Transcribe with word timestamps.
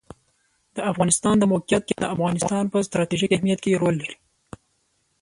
د 0.75 0.77
افغانستان 0.91 1.35
د 1.39 1.43
موقعیت 1.53 1.83
د 2.03 2.05
افغانستان 2.15 2.63
په 2.71 2.77
ستراتیژیک 2.87 3.31
اهمیت 3.33 3.59
کې 3.63 3.79
رول 3.81 3.95
لري. 4.01 4.15